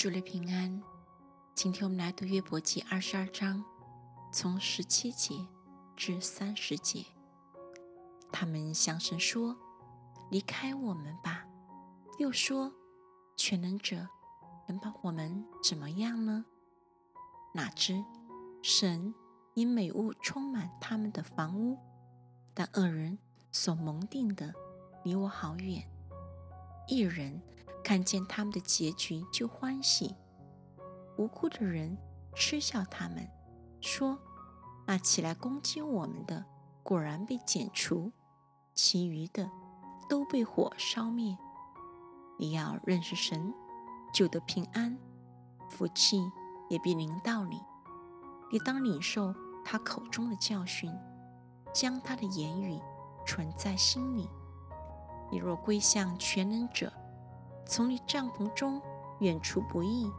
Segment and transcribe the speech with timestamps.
[0.00, 0.82] 主了平安，
[1.54, 3.62] 今天我们来读约伯记二十二章，
[4.32, 5.46] 从十七节
[5.94, 7.04] 至三十节。
[8.32, 9.54] 他们向神说
[10.32, 11.44] ：“离开我们吧。”
[12.18, 12.72] 又说
[13.36, 14.08] ：“全能者
[14.66, 16.46] 能把我们怎么样呢？”
[17.52, 18.02] 哪知
[18.62, 19.14] 神
[19.52, 21.78] 因美物充满他们的房屋，
[22.54, 23.18] 但恶人
[23.52, 24.54] 所蒙定的
[25.04, 25.86] 离我好远。
[26.88, 27.42] 一人。
[27.82, 30.14] 看见他们的结局就欢喜，
[31.16, 31.96] 无辜的人
[32.34, 33.28] 嗤笑他们，
[33.80, 34.18] 说
[34.86, 36.44] ：“那起来攻击我们的，
[36.82, 38.12] 果然被剪除；
[38.74, 39.50] 其余的
[40.08, 41.36] 都被火烧灭。”
[42.38, 43.52] 你要认识神，
[44.14, 44.96] 就得平安，
[45.68, 46.22] 福气
[46.68, 47.60] 也必临到你。
[48.50, 49.34] 你当领受
[49.64, 50.90] 他口中的教训，
[51.72, 52.80] 将他的言语
[53.26, 54.28] 存在心里。
[55.30, 56.92] 你若归向全能者，
[57.70, 58.82] 从你帐篷中
[59.20, 60.10] 远处不易，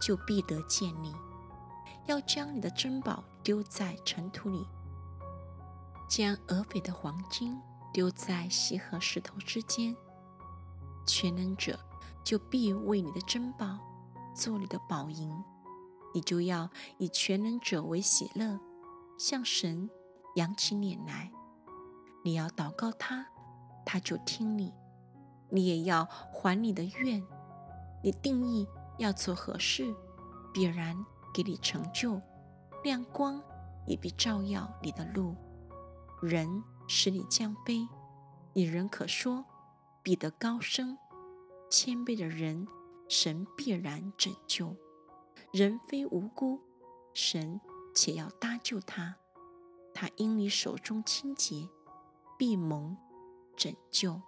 [0.00, 1.14] 就必得见你。
[2.06, 4.66] 要将你的珍宝丢在尘土里，
[6.08, 7.60] 将俄斐的黄金
[7.92, 9.94] 丢在溪河石头之间。
[11.06, 11.78] 全能者
[12.24, 13.78] 就必为你的珍宝
[14.34, 15.30] 做你的宝银，
[16.14, 18.58] 你就要以全能者为喜乐，
[19.18, 19.90] 向神
[20.36, 21.30] 扬起脸来。
[22.24, 23.26] 你要祷告他，
[23.84, 24.72] 他就听你。
[25.48, 27.24] 你也要还你的愿，
[28.02, 28.66] 你定义
[28.98, 29.94] 要做何事，
[30.52, 30.96] 必然
[31.34, 32.20] 给你成就，
[32.82, 33.42] 亮光
[33.86, 35.34] 也必照耀你的路。
[36.22, 37.88] 人使你降卑，
[38.52, 39.44] 你仍可说
[40.02, 40.96] 必得高升。
[41.68, 42.66] 谦卑的人，
[43.08, 44.74] 神必然拯救。
[45.52, 46.60] 人非无辜，
[47.12, 47.60] 神
[47.94, 49.16] 且要搭救他。
[49.92, 51.68] 他因你手中清洁，
[52.38, 52.96] 必蒙
[53.56, 54.20] 拯救。